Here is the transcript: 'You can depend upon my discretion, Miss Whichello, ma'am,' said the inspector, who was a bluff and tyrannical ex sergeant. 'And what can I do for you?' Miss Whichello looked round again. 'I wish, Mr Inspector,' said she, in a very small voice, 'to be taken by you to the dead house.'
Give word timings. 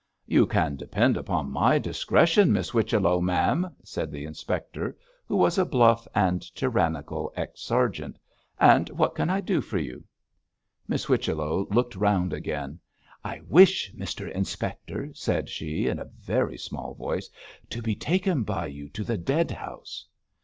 'You 0.25 0.47
can 0.47 0.77
depend 0.77 1.15
upon 1.15 1.51
my 1.51 1.77
discretion, 1.77 2.51
Miss 2.51 2.69
Whichello, 2.71 3.21
ma'am,' 3.21 3.69
said 3.83 4.09
the 4.11 4.25
inspector, 4.25 4.97
who 5.27 5.35
was 5.35 5.59
a 5.59 5.63
bluff 5.63 6.07
and 6.15 6.41
tyrannical 6.55 7.31
ex 7.35 7.61
sergeant. 7.61 8.17
'And 8.59 8.89
what 8.89 9.13
can 9.13 9.29
I 9.29 9.41
do 9.41 9.61
for 9.61 9.77
you?' 9.77 10.03
Miss 10.87 11.05
Whichello 11.05 11.67
looked 11.69 11.95
round 11.95 12.33
again. 12.33 12.79
'I 13.23 13.41
wish, 13.47 13.93
Mr 13.93 14.31
Inspector,' 14.31 15.11
said 15.13 15.49
she, 15.49 15.85
in 15.85 15.99
a 15.99 16.05
very 16.05 16.57
small 16.57 16.95
voice, 16.95 17.29
'to 17.69 17.83
be 17.83 17.93
taken 17.93 18.41
by 18.41 18.65
you 18.65 18.89
to 18.89 19.03
the 19.03 19.19
dead 19.19 19.51
house.' 19.51 20.07